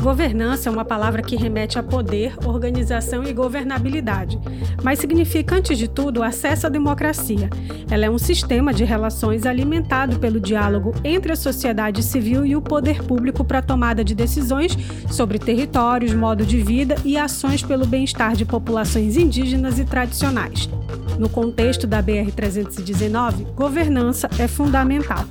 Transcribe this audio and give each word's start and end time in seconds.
Governança 0.00 0.70
é 0.70 0.72
uma 0.72 0.84
palavra 0.84 1.20
que 1.20 1.36
remete 1.36 1.78
a 1.78 1.82
poder, 1.82 2.34
organização 2.46 3.22
e 3.22 3.34
governabilidade, 3.34 4.40
mas 4.82 4.98
significa, 4.98 5.56
antes 5.56 5.76
de 5.76 5.88
tudo, 5.88 6.22
acesso 6.22 6.66
à 6.66 6.70
democracia. 6.70 7.50
Ela 7.90 8.06
é 8.06 8.10
um 8.10 8.16
sistema 8.16 8.72
de 8.72 8.82
relações 8.82 9.44
alimentado 9.44 10.18
pelo 10.18 10.40
diálogo 10.40 10.94
entre 11.04 11.32
a 11.32 11.36
sociedade 11.36 12.02
civil 12.02 12.46
e 12.46 12.56
o 12.56 12.62
poder 12.62 13.02
público 13.02 13.44
para 13.44 13.58
a 13.58 13.62
tomada 13.62 14.02
de 14.02 14.14
decisões 14.14 14.74
sobre 15.10 15.38
territórios, 15.38 16.14
modo 16.14 16.46
de 16.46 16.58
vida 16.62 16.94
e 17.04 17.18
ações 17.18 17.62
pelo 17.62 17.86
bem-estar 17.86 18.34
de 18.34 18.46
populações 18.46 19.18
indígenas 19.18 19.78
e 19.78 19.84
tradicionais. 19.84 20.66
No 21.18 21.28
contexto 21.28 21.86
da 21.86 22.02
BR-319, 22.02 23.52
governança 23.54 24.30
é 24.38 24.48
fundamental. 24.48 25.26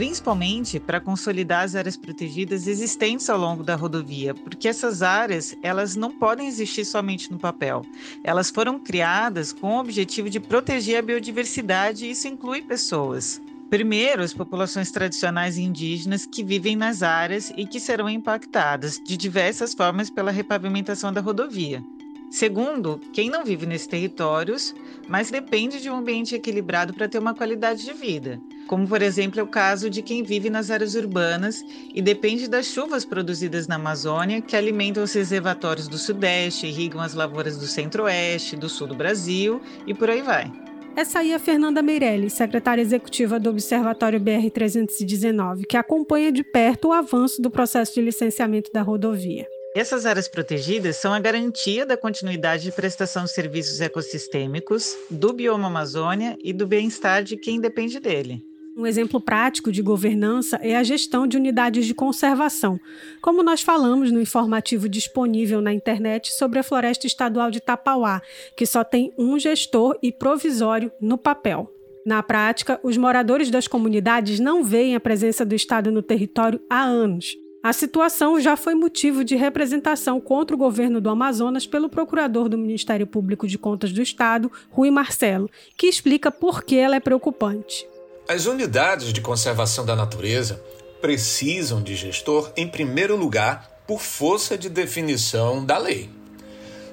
Principalmente 0.00 0.80
para 0.80 0.98
consolidar 0.98 1.62
as 1.62 1.74
áreas 1.74 1.94
protegidas 1.94 2.66
existentes 2.66 3.28
ao 3.28 3.38
longo 3.38 3.62
da 3.62 3.76
rodovia, 3.76 4.32
porque 4.32 4.66
essas 4.66 5.02
áreas 5.02 5.54
elas 5.62 5.94
não 5.94 6.10
podem 6.10 6.48
existir 6.48 6.86
somente 6.86 7.30
no 7.30 7.38
papel. 7.38 7.84
Elas 8.24 8.48
foram 8.48 8.78
criadas 8.78 9.52
com 9.52 9.76
o 9.76 9.78
objetivo 9.78 10.30
de 10.30 10.40
proteger 10.40 10.96
a 10.96 11.02
biodiversidade 11.02 12.06
e 12.06 12.12
isso 12.12 12.26
inclui 12.26 12.62
pessoas. 12.62 13.42
Primeiro, 13.68 14.22
as 14.22 14.32
populações 14.32 14.90
tradicionais 14.90 15.58
indígenas 15.58 16.24
que 16.24 16.42
vivem 16.42 16.76
nas 16.76 17.02
áreas 17.02 17.52
e 17.54 17.66
que 17.66 17.78
serão 17.78 18.08
impactadas 18.08 18.98
de 19.04 19.18
diversas 19.18 19.74
formas 19.74 20.08
pela 20.08 20.30
repavimentação 20.30 21.12
da 21.12 21.20
rodovia. 21.20 21.84
Segundo, 22.30 23.00
quem 23.12 23.28
não 23.28 23.44
vive 23.44 23.66
nesses 23.66 23.88
territórios, 23.88 24.72
mas 25.08 25.32
depende 25.32 25.80
de 25.80 25.90
um 25.90 25.96
ambiente 25.96 26.34
equilibrado 26.34 26.94
para 26.94 27.08
ter 27.08 27.18
uma 27.18 27.34
qualidade 27.34 27.84
de 27.84 27.92
vida, 27.92 28.40
como 28.68 28.86
por 28.86 29.02
exemplo 29.02 29.40
é 29.40 29.42
o 29.42 29.48
caso 29.48 29.90
de 29.90 30.00
quem 30.00 30.22
vive 30.22 30.48
nas 30.48 30.70
áreas 30.70 30.94
urbanas 30.94 31.60
e 31.92 32.00
depende 32.00 32.48
das 32.48 32.66
chuvas 32.66 33.04
produzidas 33.04 33.66
na 33.66 33.74
Amazônia, 33.74 34.40
que 34.40 34.56
alimentam 34.56 35.02
os 35.02 35.12
reservatórios 35.12 35.88
do 35.88 35.98
Sudeste, 35.98 36.68
irrigam 36.68 37.00
as 37.00 37.14
lavouras 37.14 37.56
do 37.56 37.66
Centro-Oeste, 37.66 38.54
do 38.54 38.68
Sul 38.68 38.86
do 38.86 38.94
Brasil 38.94 39.60
e 39.84 39.92
por 39.92 40.08
aí 40.08 40.22
vai. 40.22 40.52
Essa 40.94 41.20
aí 41.20 41.32
é 41.32 41.38
Fernanda 41.38 41.82
Meirelli, 41.82 42.30
secretária 42.30 42.82
executiva 42.82 43.40
do 43.40 43.50
Observatório 43.50 44.20
BR-319, 44.20 45.62
que 45.68 45.76
acompanha 45.76 46.30
de 46.30 46.44
perto 46.44 46.88
o 46.88 46.92
avanço 46.92 47.42
do 47.42 47.50
processo 47.50 47.94
de 47.94 48.02
licenciamento 48.02 48.70
da 48.72 48.82
rodovia. 48.82 49.48
Essas 49.74 50.04
áreas 50.04 50.26
protegidas 50.26 50.96
são 50.96 51.12
a 51.12 51.20
garantia 51.20 51.86
da 51.86 51.96
continuidade 51.96 52.64
de 52.64 52.72
prestação 52.72 53.24
de 53.24 53.30
serviços 53.30 53.80
ecossistêmicos, 53.80 54.96
do 55.08 55.32
bioma 55.32 55.68
Amazônia 55.68 56.36
e 56.42 56.52
do 56.52 56.66
bem-estar 56.66 57.22
de 57.22 57.36
quem 57.36 57.60
depende 57.60 58.00
dele. 58.00 58.42
Um 58.76 58.84
exemplo 58.84 59.20
prático 59.20 59.70
de 59.70 59.80
governança 59.80 60.56
é 60.56 60.74
a 60.74 60.82
gestão 60.82 61.24
de 61.24 61.36
unidades 61.36 61.86
de 61.86 61.94
conservação, 61.94 62.80
como 63.22 63.44
nós 63.44 63.60
falamos 63.60 64.10
no 64.10 64.20
informativo 64.20 64.88
disponível 64.88 65.60
na 65.60 65.72
internet 65.72 66.32
sobre 66.32 66.58
a 66.58 66.64
Floresta 66.64 67.06
Estadual 67.06 67.48
de 67.48 67.60
Tapauá, 67.60 68.20
que 68.56 68.66
só 68.66 68.82
tem 68.82 69.12
um 69.16 69.38
gestor 69.38 69.96
e 70.02 70.10
provisório 70.10 70.90
no 71.00 71.16
papel. 71.16 71.70
Na 72.04 72.24
prática, 72.24 72.80
os 72.82 72.96
moradores 72.96 73.50
das 73.50 73.68
comunidades 73.68 74.40
não 74.40 74.64
veem 74.64 74.96
a 74.96 75.00
presença 75.00 75.44
do 75.44 75.54
Estado 75.54 75.92
no 75.92 76.02
território 76.02 76.60
há 76.68 76.82
anos. 76.82 77.36
A 77.62 77.74
situação 77.74 78.40
já 78.40 78.56
foi 78.56 78.74
motivo 78.74 79.22
de 79.22 79.36
representação 79.36 80.18
contra 80.18 80.56
o 80.56 80.58
governo 80.58 80.98
do 80.98 81.10
Amazonas 81.10 81.66
pelo 81.66 81.90
procurador 81.90 82.48
do 82.48 82.56
Ministério 82.56 83.06
Público 83.06 83.46
de 83.46 83.58
Contas 83.58 83.92
do 83.92 84.00
Estado, 84.00 84.50
Rui 84.70 84.90
Marcelo, 84.90 85.50
que 85.76 85.86
explica 85.86 86.30
por 86.30 86.64
que 86.64 86.76
ela 86.76 86.96
é 86.96 87.00
preocupante. 87.00 87.86
As 88.26 88.46
unidades 88.46 89.12
de 89.12 89.20
conservação 89.20 89.84
da 89.84 89.94
natureza 89.94 90.64
precisam 91.02 91.82
de 91.82 91.94
gestor, 91.94 92.50
em 92.56 92.66
primeiro 92.66 93.14
lugar, 93.14 93.82
por 93.86 94.00
força 94.00 94.56
de 94.56 94.70
definição 94.70 95.62
da 95.62 95.76
lei. 95.76 96.08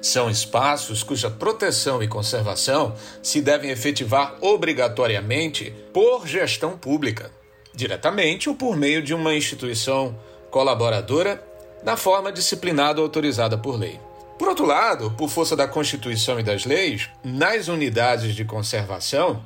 São 0.02 0.28
espaços 0.28 1.02
cuja 1.02 1.30
proteção 1.30 2.02
e 2.02 2.08
conservação 2.08 2.94
se 3.22 3.40
devem 3.40 3.70
efetivar 3.70 4.36
obrigatoriamente 4.42 5.74
por 5.94 6.26
gestão 6.26 6.76
pública, 6.76 7.30
diretamente 7.74 8.50
ou 8.50 8.54
por 8.54 8.76
meio 8.76 9.02
de 9.02 9.14
uma 9.14 9.34
instituição 9.34 10.14
colaboradora 10.50 11.42
na 11.82 11.96
forma 11.96 12.32
disciplinada 12.32 13.00
autorizada 13.00 13.56
por 13.56 13.78
lei. 13.78 14.00
Por 14.38 14.48
outro 14.48 14.66
lado, 14.66 15.10
por 15.12 15.28
força 15.28 15.56
da 15.56 15.66
Constituição 15.66 16.38
e 16.38 16.42
das 16.42 16.64
leis, 16.64 17.08
nas 17.24 17.68
unidades 17.68 18.34
de 18.34 18.44
conservação, 18.44 19.42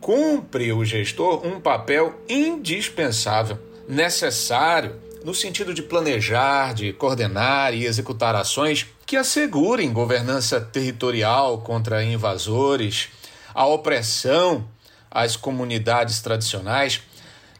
cumpre 0.00 0.72
o 0.72 0.84
gestor 0.84 1.46
um 1.46 1.60
papel 1.60 2.14
indispensável, 2.28 3.58
necessário 3.88 4.96
no 5.24 5.34
sentido 5.34 5.74
de 5.74 5.82
planejar, 5.82 6.74
de 6.74 6.92
coordenar 6.92 7.74
e 7.74 7.84
executar 7.84 8.34
ações 8.34 8.86
que 9.04 9.16
assegurem 9.16 9.92
governança 9.92 10.60
territorial 10.60 11.58
contra 11.58 12.02
invasores, 12.02 13.08
a 13.54 13.66
opressão 13.66 14.66
às 15.10 15.36
comunidades 15.36 16.20
tradicionais 16.20 17.02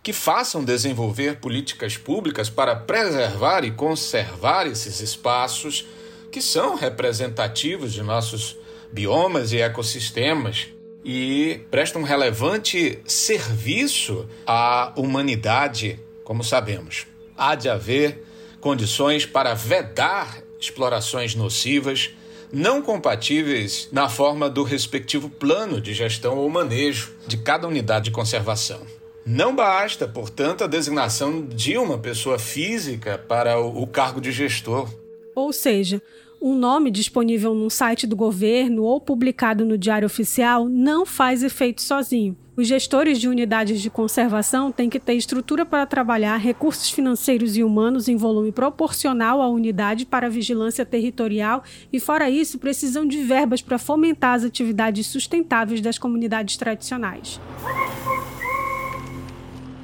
que 0.03 0.13
façam 0.13 0.65
desenvolver 0.65 1.37
políticas 1.37 1.97
públicas 1.97 2.49
para 2.49 2.75
preservar 2.75 3.65
e 3.65 3.71
conservar 3.71 4.67
esses 4.67 5.01
espaços 5.01 5.87
que 6.31 6.41
são 6.41 6.77
representativos 6.77 7.93
de 7.93 8.03
nossos 8.03 8.57
biomas 8.93 9.53
e 9.53 9.59
ecossistemas 9.59 10.69
e 11.05 11.61
prestam 11.71 12.03
relevante 12.03 12.99
serviço 13.05 14.27
à 14.47 14.93
humanidade, 14.97 15.99
como 16.25 16.45
sabemos. 16.45 17.07
Há 17.37 17.55
de 17.55 17.69
haver 17.69 18.25
condições 18.61 19.25
para 19.25 19.55
vedar 19.55 20.43
explorações 20.61 21.35
nocivas 21.35 22.11
não 22.53 22.83
compatíveis 22.83 23.89
na 23.93 24.09
forma 24.09 24.51
do 24.51 24.63
respectivo 24.63 25.31
plano 25.31 25.81
de 25.81 25.95
gestão 25.95 26.37
ou 26.37 26.49
manejo 26.51 27.13
de 27.27 27.37
cada 27.37 27.67
unidade 27.67 28.07
de 28.07 28.11
conservação. 28.11 29.00
Não 29.31 29.55
basta, 29.55 30.09
portanto, 30.09 30.65
a 30.65 30.67
designação 30.67 31.47
de 31.47 31.79
uma 31.79 31.97
pessoa 31.97 32.37
física 32.37 33.17
para 33.17 33.61
o 33.61 33.87
cargo 33.87 34.21
de 34.21 34.33
gestor. 34.33 34.93
Ou 35.37 35.53
seja, 35.53 36.03
um 36.43 36.53
nome 36.57 36.91
disponível 36.91 37.55
num 37.55 37.71
site 37.71 38.09
do 38.09 38.17
governo 38.17 38.83
ou 38.83 39.01
publicado 39.01 39.65
no 39.65 39.79
Diário 39.79 40.07
Oficial 40.07 40.69
não 40.69 41.07
faz 41.07 41.45
efeito 41.45 41.81
sozinho. 41.81 42.37
Os 42.57 42.67
gestores 42.67 43.21
de 43.21 43.29
unidades 43.29 43.81
de 43.81 43.89
conservação 43.89 44.73
têm 44.73 44.91
que 44.91 44.99
ter 44.99 45.15
estrutura 45.15 45.65
para 45.65 45.87
trabalhar, 45.87 46.37
recursos 46.37 46.91
financeiros 46.91 47.57
e 47.57 47.63
humanos 47.63 48.09
em 48.09 48.17
volume 48.17 48.51
proporcional 48.51 49.41
à 49.41 49.49
unidade 49.49 50.05
para 50.05 50.29
vigilância 50.29 50.85
territorial 50.85 51.63
e, 51.93 52.01
fora 52.01 52.29
isso, 52.29 52.59
precisam 52.59 53.07
de 53.07 53.23
verbas 53.23 53.63
para 53.63 53.79
fomentar 53.79 54.35
as 54.35 54.45
atividades 54.45 55.07
sustentáveis 55.07 55.81
das 55.81 55.99
comunidades 55.99 56.57
tradicionais. 56.57 57.41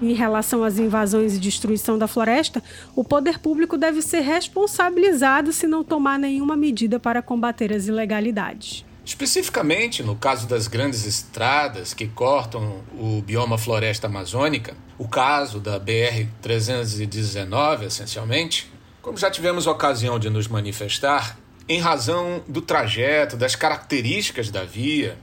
Em 0.01 0.12
relação 0.12 0.62
às 0.62 0.79
invasões 0.79 1.34
e 1.34 1.39
destruição 1.39 1.97
da 1.97 2.07
floresta, 2.07 2.62
o 2.95 3.03
poder 3.03 3.39
público 3.39 3.79
deve 3.79 4.03
ser 4.03 4.21
responsabilizado 4.21 5.53
se 5.53 5.67
não 5.67 5.83
tomar 5.83 6.19
nenhuma 6.19 6.57
medida 6.57 7.01
para 7.01 7.23
combater 7.23 7.73
as 7.73 7.87
ilegalidades. 7.87 8.85
Especificamente 9.05 10.03
no 10.03 10.17
caso 10.17 10.47
das 10.47 10.67
grandes 10.67 11.06
estradas 11.06 11.95
que 11.95 12.09
cortam 12.09 12.81
o 12.99 13.23
bioma 13.23 13.56
floresta 13.56 14.09
amazônica, 14.09 14.77
o 14.99 15.09
caso 15.09 15.61
da 15.61 15.81
BR-319, 15.81 17.85
essencialmente, 17.85 18.71
como 19.01 19.17
já 19.17 19.31
tivemos 19.31 19.67
ocasião 19.67 20.19
de 20.19 20.29
nos 20.29 20.49
manifestar, 20.49 21.39
em 21.69 21.81
razão 21.81 22.43
do 22.47 22.61
trajeto, 22.61 23.37
das 23.37 23.55
características 23.55 24.51
da 24.51 24.65
via, 24.65 25.17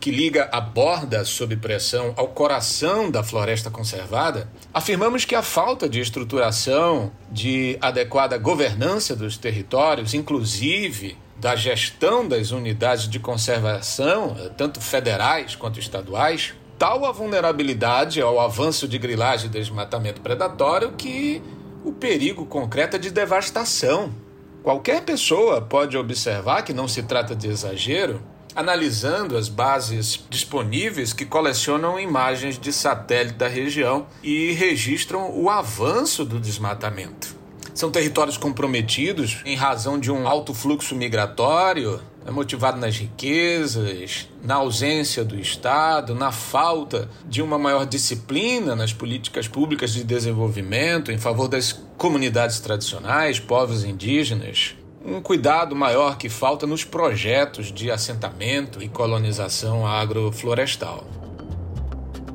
que 0.00 0.10
liga 0.10 0.48
a 0.52 0.60
borda 0.60 1.24
sob 1.24 1.56
pressão 1.56 2.12
ao 2.16 2.28
coração 2.28 3.10
da 3.10 3.22
floresta 3.22 3.70
conservada, 3.70 4.48
afirmamos 4.72 5.24
que 5.24 5.34
a 5.34 5.42
falta 5.42 5.88
de 5.88 6.00
estruturação, 6.00 7.10
de 7.30 7.78
adequada 7.80 8.36
governança 8.36 9.16
dos 9.16 9.36
territórios, 9.36 10.14
inclusive 10.14 11.16
da 11.36 11.56
gestão 11.56 12.26
das 12.26 12.50
unidades 12.50 13.08
de 13.08 13.18
conservação, 13.18 14.36
tanto 14.56 14.80
federais 14.80 15.56
quanto 15.56 15.80
estaduais, 15.80 16.54
tal 16.78 17.04
a 17.04 17.12
vulnerabilidade 17.12 18.20
ao 18.20 18.40
avanço 18.40 18.86
de 18.86 18.98
grilagem 18.98 19.46
e 19.46 19.50
desmatamento 19.50 20.20
predatório 20.20 20.92
que 20.92 21.42
o 21.84 21.92
perigo 21.92 22.46
concreto 22.46 22.96
é 22.96 22.98
de 22.98 23.10
devastação. 23.10 24.14
Qualquer 24.62 25.02
pessoa 25.02 25.60
pode 25.60 25.96
observar 25.96 26.62
que 26.62 26.72
não 26.72 26.88
se 26.88 27.02
trata 27.02 27.36
de 27.36 27.48
exagero 27.48 28.22
analisando 28.54 29.36
as 29.36 29.48
bases 29.48 30.24
disponíveis 30.30 31.12
que 31.12 31.24
colecionam 31.24 31.98
imagens 31.98 32.58
de 32.58 32.72
satélite 32.72 33.36
da 33.36 33.48
região 33.48 34.06
e 34.22 34.52
registram 34.52 35.30
o 35.30 35.50
avanço 35.50 36.24
do 36.24 36.38
desmatamento. 36.38 37.34
São 37.74 37.90
territórios 37.90 38.36
comprometidos 38.36 39.42
em 39.44 39.56
razão 39.56 39.98
de 39.98 40.10
um 40.10 40.28
alto 40.28 40.54
fluxo 40.54 40.94
migratório, 40.94 42.00
é 42.24 42.30
motivado 42.30 42.78
nas 42.78 42.96
riquezas, 42.96 44.28
na 44.42 44.54
ausência 44.54 45.24
do 45.24 45.38
Estado, 45.38 46.14
na 46.14 46.30
falta 46.30 47.10
de 47.26 47.42
uma 47.42 47.58
maior 47.58 47.84
disciplina 47.84 48.76
nas 48.76 48.92
políticas 48.92 49.48
públicas 49.48 49.92
de 49.92 50.04
desenvolvimento 50.04 51.10
em 51.10 51.18
favor 51.18 51.48
das 51.48 51.72
comunidades 51.98 52.60
tradicionais, 52.60 53.40
povos 53.40 53.84
indígenas, 53.84 54.76
um 55.04 55.20
cuidado 55.20 55.76
maior 55.76 56.16
que 56.16 56.30
falta 56.30 56.66
nos 56.66 56.82
projetos 56.82 57.70
de 57.70 57.90
assentamento 57.90 58.82
e 58.82 58.88
colonização 58.88 59.86
agroflorestal. 59.86 61.04